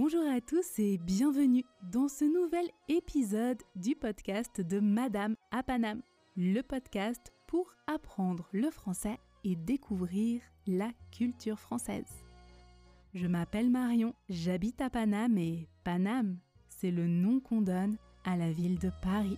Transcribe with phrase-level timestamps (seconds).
[0.00, 6.02] Bonjour à tous et bienvenue dans ce nouvel épisode du podcast de Madame à Paname,
[6.36, 12.06] le podcast pour apprendre le français et découvrir la culture française.
[13.12, 18.52] Je m'appelle Marion, j'habite à Paname et Paname, c'est le nom qu'on donne à la
[18.52, 19.36] ville de Paris.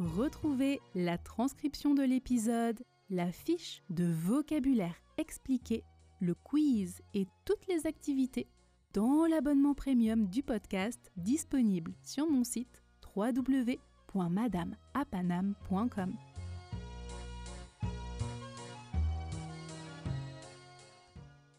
[0.00, 5.84] Retrouvez la transcription de l'épisode, la fiche de vocabulaire expliqué
[6.20, 8.48] le quiz et toutes les activités
[8.92, 12.82] dans l'abonnement premium du podcast disponible sur mon site
[13.16, 16.14] www.madameapanam.com.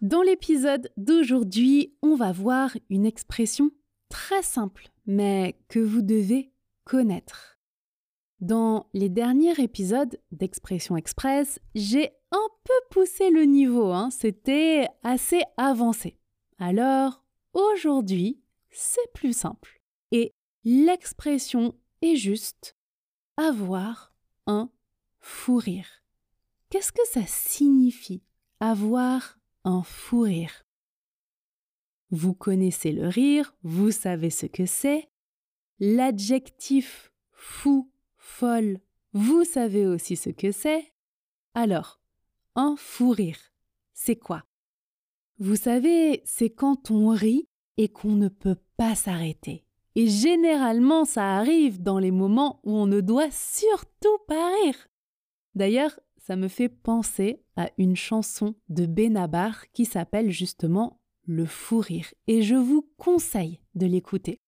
[0.00, 3.72] Dans l'épisode d'aujourd'hui, on va voir une expression
[4.08, 6.52] très simple, mais que vous devez
[6.84, 7.58] connaître.
[8.40, 14.10] Dans les derniers épisodes d'Expression Express, j'ai un peu poussé le niveau, hein.
[14.10, 16.18] c'était assez avancé.
[16.58, 19.80] Alors, aujourd'hui, c'est plus simple.
[20.10, 20.34] Et
[20.64, 22.76] l'expression est juste
[23.36, 24.12] avoir
[24.46, 24.70] un
[25.20, 26.02] fou rire.
[26.70, 28.22] Qu'est-ce que ça signifie
[28.60, 30.64] avoir un fou rire?
[32.10, 35.10] Vous connaissez le rire, vous savez ce que c'est.
[35.78, 38.80] L'adjectif fou folle,
[39.12, 40.92] vous savez aussi ce que c'est.
[41.54, 42.00] Alors,
[42.58, 43.38] un fou rire,
[43.94, 44.44] c'est quoi?
[45.38, 49.64] Vous savez, c'est quand on rit et qu'on ne peut pas s'arrêter.
[49.94, 54.88] Et généralement, ça arrive dans les moments où on ne doit surtout pas rire.
[55.54, 61.78] D'ailleurs, ça me fait penser à une chanson de Benabar qui s'appelle justement Le fou
[61.78, 64.40] rire, et je vous conseille de l'écouter.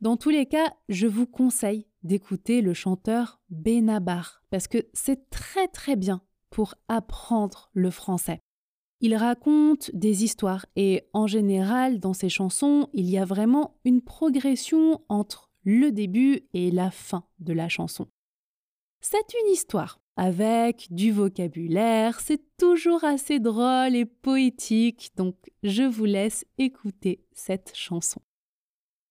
[0.00, 5.68] Dans tous les cas, je vous conseille d'écouter le chanteur Benabar, parce que c'est très
[5.68, 8.40] très bien pour apprendre le français.
[9.00, 14.02] Il raconte des histoires et en général dans ses chansons, il y a vraiment une
[14.02, 18.06] progression entre le début et la fin de la chanson.
[19.00, 26.04] C'est une histoire avec du vocabulaire, c'est toujours assez drôle et poétique, donc je vous
[26.04, 28.20] laisse écouter cette chanson.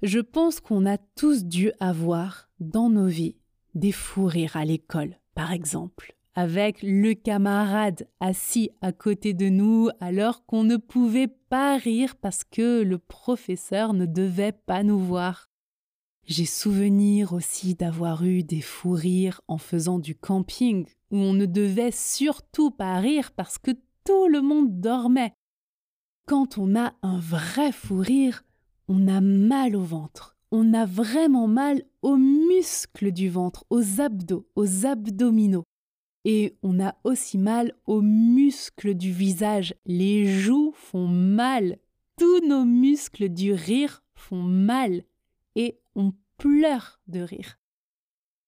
[0.00, 3.36] Je pense qu'on a tous dû avoir dans nos vies
[3.74, 9.88] des fous rires à l'école, par exemple, avec le camarade assis à côté de nous
[10.00, 15.48] alors qu'on ne pouvait pas rire parce que le professeur ne devait pas nous voir.
[16.26, 21.46] J'ai souvenir aussi d'avoir eu des fous rires en faisant du camping où on ne
[21.46, 23.72] devait surtout pas rire parce que
[24.04, 25.34] tout le monde dormait.
[26.26, 28.42] Quand on a un vrai fou rire,
[28.88, 30.36] on a mal au ventre.
[30.50, 35.64] On a vraiment mal aux muscles du ventre, aux abdos, aux abdominaux.
[36.24, 39.74] Et on a aussi mal aux muscles du visage.
[39.84, 41.78] Les joues font mal.
[42.18, 45.04] Tous nos muscles du rire font mal.
[45.54, 47.58] Et on pleure de rire.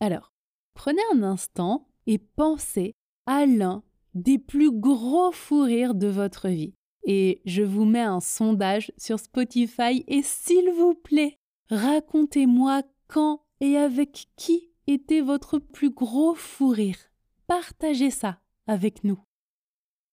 [0.01, 0.33] Alors,
[0.75, 2.95] prenez un instant et pensez
[3.27, 3.83] à l'un
[4.15, 6.75] des plus gros fous rires de votre vie
[7.07, 11.39] et je vous mets un sondage sur Spotify et s'il vous plaît,
[11.71, 16.99] racontez-moi quand et avec qui était votre plus gros fou rire.
[17.47, 19.21] Partagez ça avec nous.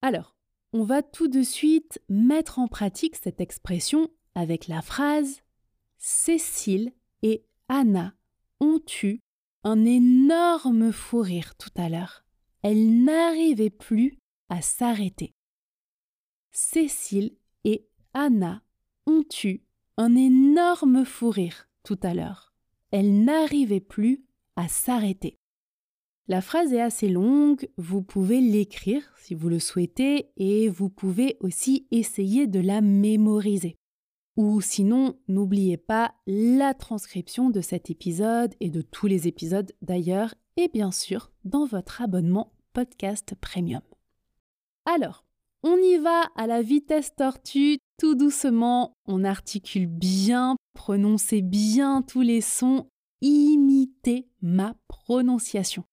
[0.02, 0.36] Alors,
[0.74, 5.42] on va tout de suite mettre en pratique cette expression avec la phrase
[5.98, 6.92] Cécile
[7.22, 8.14] et Anna
[8.60, 9.20] ont eu
[9.64, 12.26] un énorme fou rire tout à l'heure.
[12.62, 14.18] Elles n'arrivaient plus
[14.50, 15.34] à s'arrêter.
[16.52, 18.64] Cécile et Anna
[19.06, 19.62] ont eu
[19.98, 22.54] un énorme fou rire tout à l'heure.
[22.92, 25.40] Elles n'arrivaient plus à s'arrêter.
[26.30, 31.36] La phrase est assez longue, vous pouvez l'écrire si vous le souhaitez et vous pouvez
[31.42, 33.76] aussi essayer de la mémoriser.
[34.38, 40.34] Ou sinon, n'oubliez pas la transcription de cet épisode et de tous les épisodes d'ailleurs,
[40.56, 43.82] et bien sûr dans votre abonnement podcast premium.
[44.86, 45.26] Alors,
[45.62, 52.22] on y va à la vitesse tortue, tout doucement, on articule bien, prononcez bien tous
[52.22, 52.88] les sons,
[53.22, 55.84] imitez ma prononciation.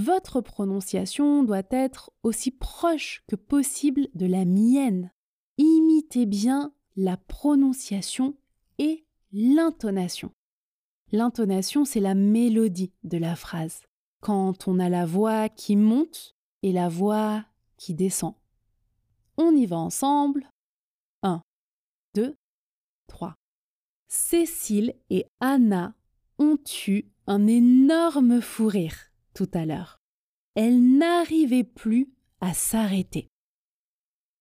[0.00, 5.10] Votre prononciation doit être aussi proche que possible de la mienne.
[5.56, 8.36] Imitez bien la prononciation
[8.78, 10.30] et l'intonation.
[11.10, 13.82] L'intonation, c'est la mélodie de la phrase.
[14.20, 17.44] Quand on a la voix qui monte et la voix
[17.76, 18.34] qui descend.
[19.36, 20.48] On y va ensemble.
[21.24, 21.42] 1,
[22.14, 22.36] 2,
[23.08, 23.34] 3.
[24.06, 25.96] Cécile et Anna
[26.38, 29.07] ont eu un énorme fou rire
[29.38, 30.00] tout à l'heure.
[30.56, 33.28] Elles n'arrivaient plus à s'arrêter.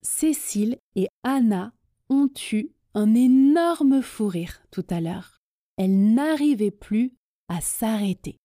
[0.02, 1.72] Cécile et Anna
[2.10, 5.44] ont eu un énorme fou rire tout à l'heure.
[5.78, 7.16] Elles n'arrivaient plus
[7.48, 8.40] à s'arrêter.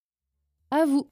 [0.71, 1.11] À vous.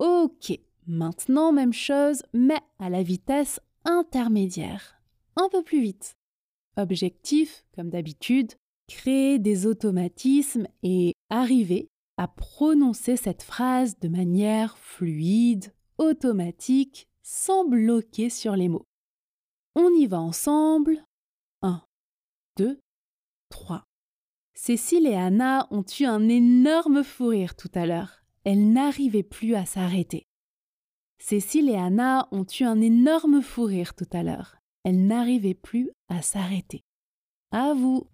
[0.00, 4.98] Ok, maintenant même chose, mais à la vitesse intermédiaire.
[5.36, 6.16] Un peu plus vite.
[6.78, 8.54] Objectif, comme d'habitude,
[8.88, 18.30] créer des automatismes et arriver à prononcer cette phrase de manière fluide, automatique, sans bloquer
[18.30, 18.86] sur les mots.
[19.74, 21.04] On y va ensemble.
[21.60, 21.82] 1,
[22.56, 22.80] 2,
[23.50, 23.84] 3.
[24.54, 29.54] Cécile et Anna ont eu un énorme fou rire tout à l'heure elles n'arrivaient plus
[29.54, 30.26] à s'arrêter.
[31.18, 34.56] Cécile et Anna ont eu un énorme fou rire tout à l'heure.
[34.84, 36.82] Elles n'arrivaient plus à s'arrêter.
[37.52, 38.08] À vous.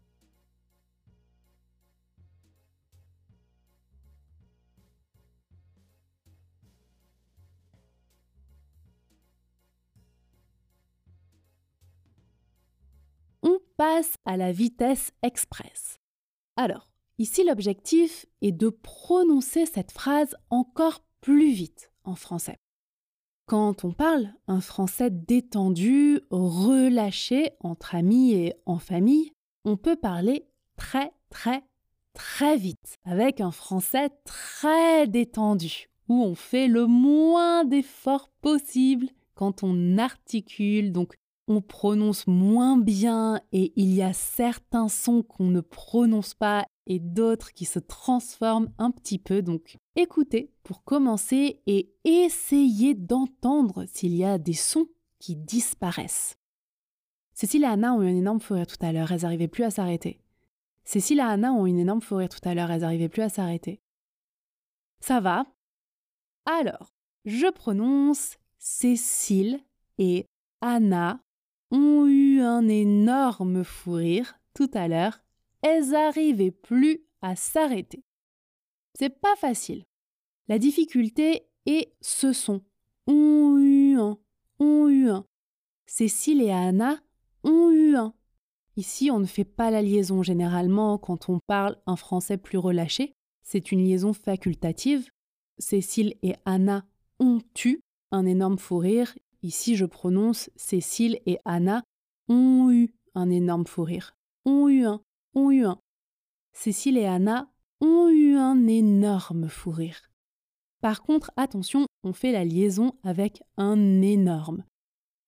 [13.42, 16.00] On passe à la vitesse express.
[16.56, 22.58] Alors, Ici, l'objectif est de prononcer cette phrase encore plus vite en français.
[23.46, 29.32] Quand on parle un français détendu, relâché entre amis et en famille,
[29.64, 30.46] on peut parler
[30.76, 31.62] très très
[32.12, 39.62] très vite avec un français très détendu où on fait le moins d'efforts possible quand
[39.62, 41.14] on articule, donc
[41.48, 46.98] on prononce moins bien et il y a certains sons qu'on ne prononce pas et
[46.98, 49.42] d'autres qui se transforment un petit peu.
[49.42, 54.86] Donc écoutez pour commencer et essayez d'entendre s'il y a des sons
[55.18, 56.38] qui disparaissent.
[57.34, 59.70] Cécile et Anna ont eu une énorme fou tout à l'heure, elles n'arrivaient plus à
[59.70, 60.20] s'arrêter.
[60.84, 63.28] Cécile et Anna ont eu une énorme fou tout à l'heure, elles n'arrivaient plus à
[63.28, 63.80] s'arrêter.
[65.00, 65.46] Ça va?
[66.46, 66.94] Alors,
[67.24, 69.60] je prononce Cécile
[69.98, 70.26] et
[70.60, 71.20] Anna
[71.70, 75.20] ont eu un énorme fou rire tout à l'heure
[75.62, 78.02] elles n'arrivaient plus à s'arrêter.
[78.94, 79.84] C'est pas facile.
[80.48, 82.62] La difficulté est ce son.
[83.06, 84.18] Ont eu un,
[84.58, 85.26] ont eu un.
[85.86, 87.00] Cécile et Anna
[87.44, 88.14] ont eu un.
[88.76, 93.12] Ici, on ne fait pas la liaison généralement quand on parle un français plus relâché.
[93.42, 95.08] C'est une liaison facultative.
[95.58, 96.84] Cécile et Anna
[97.18, 97.80] ont eu
[98.10, 99.14] un énorme fou rire.
[99.42, 101.82] Ici, je prononce Cécile et Anna
[102.28, 104.16] ont eu un énorme fou rire.
[104.44, 105.00] Ont eu un
[105.36, 105.80] ont eu un.
[106.52, 107.48] Cécile et Anna
[107.80, 110.10] ont eu un énorme fou rire.
[110.80, 114.64] Par contre, attention, on fait la liaison avec un énorme.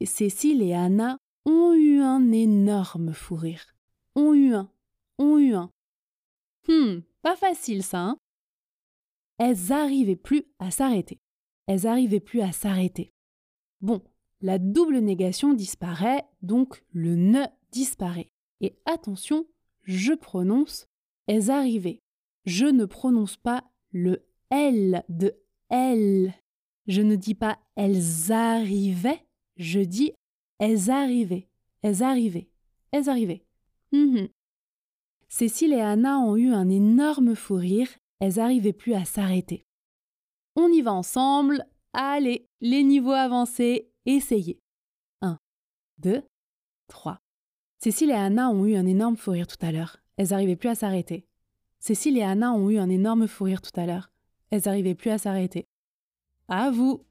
[0.05, 3.75] Cécile et Anna ont eu un énorme fou rire.
[4.14, 4.70] Ont eu un.
[5.19, 5.70] Ont eu un.
[6.69, 8.19] Hum, pas facile ça, hein
[9.38, 11.20] Elles arrivaient plus à s'arrêter.
[11.66, 13.12] Elles arrivaient plus à s'arrêter.
[13.81, 14.02] Bon,
[14.40, 18.31] la double négation disparaît, donc le ne disparaît.
[18.61, 19.46] Et attention,
[19.88, 20.87] je prononce
[21.26, 22.00] elles arrivaient.
[22.46, 25.37] Je ne prononce pas le L de
[25.68, 26.35] elle.
[26.87, 29.26] Je ne dis pas elles arrivaient,
[29.57, 30.12] je dis
[30.59, 31.49] elles arrivaient.
[31.83, 32.49] Elles arrivaient.
[32.90, 33.45] Elles arrivaient.
[33.92, 34.28] Mhm.
[35.28, 39.64] Cécile et Anna ont eu un énorme fou rire, elles n'arrivaient plus à s'arrêter.
[40.57, 41.64] On y va ensemble.
[41.92, 44.59] Allez, les niveaux avancés, essayez.
[45.21, 45.38] 1,
[45.99, 46.23] 2,
[46.88, 47.21] 3.
[47.80, 49.99] Cécile et Anna ont eu un énorme fou rire tout à l'heure.
[50.16, 51.28] Elles n'arrivaient plus à s'arrêter.
[51.78, 54.11] Cécile et Anna ont eu un énorme fou rire tout à l'heure.
[54.50, 55.68] Elles n'arrivaient plus à s'arrêter.
[56.49, 57.04] À vous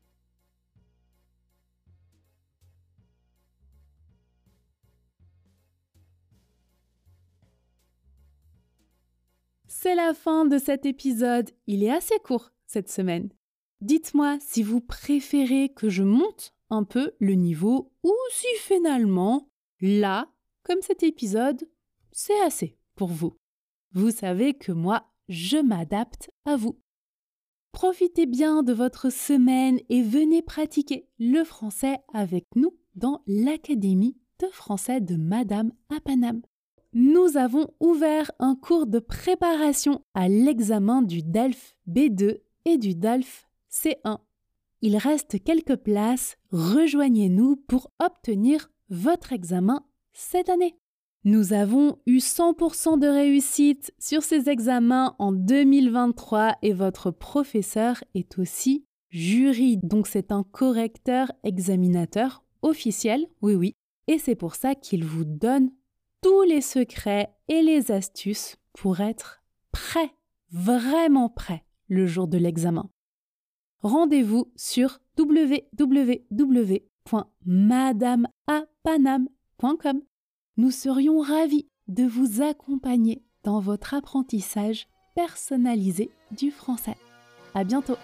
[9.70, 11.50] C'est la fin de cet épisode.
[11.68, 13.30] Il est assez court cette semaine.
[13.80, 20.28] Dites-moi si vous préférez que je monte un peu le niveau ou si finalement, là,
[20.68, 21.66] comme cet épisode,
[22.12, 23.38] c'est assez pour vous.
[23.94, 26.78] Vous savez que moi, je m'adapte à vous.
[27.72, 34.48] Profitez bien de votre semaine et venez pratiquer le français avec nous dans l'Académie de
[34.48, 36.42] français de Madame Apanam.
[36.92, 43.48] Nous avons ouvert un cours de préparation à l'examen du DELF B2 et du DELF
[43.72, 44.20] C1.
[44.82, 49.86] Il reste quelques places, rejoignez-nous pour obtenir votre examen
[50.18, 50.76] cette année.
[51.24, 58.40] Nous avons eu 100% de réussite sur ces examens en 2023 et votre professeur est
[58.40, 63.76] aussi jury, donc c'est un correcteur examinateur officiel, oui oui,
[64.08, 65.70] Et c'est pour ça qu'il vous donne
[66.22, 70.12] tous les secrets et les astuces pour être prêt,
[70.52, 72.90] vraiment prêt, le jour de l'examen.
[73.82, 75.00] Rendez-vous sur
[80.58, 86.96] Nous serions ravis de vous accompagner dans votre apprentissage personnalisé du français.
[87.54, 87.98] À bientôt!